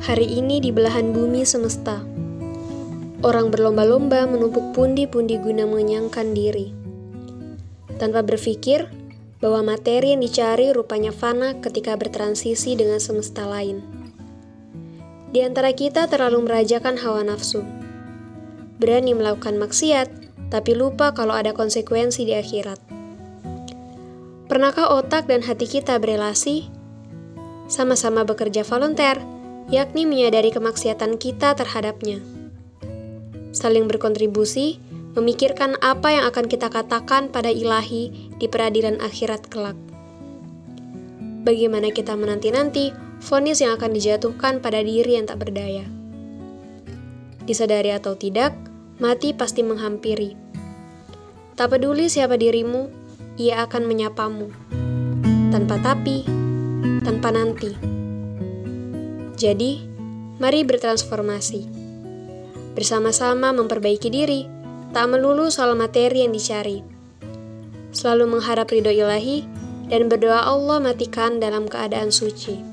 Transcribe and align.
Hari 0.00 0.24
ini 0.24 0.64
di 0.64 0.72
belahan 0.72 1.12
bumi 1.12 1.44
semesta, 1.44 2.00
orang 3.20 3.52
berlomba-lomba 3.52 4.24
menumpuk 4.24 4.72
pundi-pundi 4.72 5.36
guna 5.36 5.68
mengenyangkan 5.68 6.32
diri. 6.32 6.72
Tanpa 8.00 8.24
berpikir 8.24 8.88
bahwa 9.44 9.76
materi 9.76 10.16
yang 10.16 10.24
dicari 10.24 10.72
rupanya 10.72 11.12
fana 11.12 11.52
ketika 11.60 12.00
bertransisi 12.00 12.80
dengan 12.80 12.96
semesta 12.96 13.44
lain. 13.44 13.84
Di 15.36 15.44
antara 15.44 15.76
kita 15.76 16.08
terlalu 16.08 16.48
merajakan 16.48 16.96
hawa 16.96 17.20
nafsu. 17.20 17.60
Berani 18.80 19.12
melakukan 19.12 19.60
maksiat, 19.60 20.08
tapi 20.48 20.80
lupa 20.80 21.12
kalau 21.12 21.36
ada 21.36 21.52
konsekuensi 21.52 22.24
di 22.24 22.32
akhirat. 22.32 22.80
Pernahkah 24.48 24.96
otak 24.96 25.28
dan 25.28 25.44
hati 25.44 25.68
kita 25.68 26.00
berelasi? 26.00 26.72
Sama-sama 27.68 28.24
bekerja 28.24 28.64
volunteer, 28.64 29.20
yakni 29.70 30.02
menyadari 30.02 30.50
kemaksiatan 30.50 31.14
kita 31.16 31.54
terhadapnya. 31.54 32.18
Saling 33.54 33.86
berkontribusi, 33.86 34.82
memikirkan 35.14 35.78
apa 35.82 36.14
yang 36.14 36.24
akan 36.26 36.46
kita 36.46 36.70
katakan 36.70 37.30
pada 37.30 37.50
ilahi 37.50 38.34
di 38.38 38.46
peradilan 38.46 38.98
akhirat 39.02 39.46
kelak. 39.46 39.78
Bagaimana 41.46 41.90
kita 41.94 42.14
menanti-nanti 42.18 42.94
vonis 43.22 43.62
yang 43.62 43.78
akan 43.78 43.90
dijatuhkan 43.94 44.58
pada 44.58 44.82
diri 44.82 45.18
yang 45.18 45.26
tak 45.26 45.42
berdaya. 45.42 45.86
Disadari 47.46 47.90
atau 47.94 48.14
tidak, 48.14 48.54
mati 49.02 49.34
pasti 49.34 49.64
menghampiri. 49.66 50.36
Tak 51.58 51.74
peduli 51.74 52.06
siapa 52.06 52.38
dirimu, 52.38 52.90
ia 53.40 53.64
akan 53.66 53.82
menyapamu. 53.86 54.46
Tanpa 55.50 55.80
tapi, 55.82 56.22
tanpa 57.02 57.34
nanti. 57.34 57.99
Jadi, 59.40 59.80
mari 60.36 60.68
bertransformasi. 60.68 61.64
Bersama-sama 62.76 63.56
memperbaiki 63.56 64.12
diri, 64.12 64.44
tak 64.92 65.08
melulu 65.08 65.48
soal 65.48 65.72
materi 65.72 66.28
yang 66.28 66.36
dicari. 66.36 66.84
Selalu 67.88 68.36
mengharap 68.36 68.68
ridho 68.68 68.92
ilahi 68.92 69.48
dan 69.88 70.12
berdoa 70.12 70.44
Allah 70.44 70.76
matikan 70.84 71.40
dalam 71.40 71.72
keadaan 71.72 72.12
suci. 72.12 72.69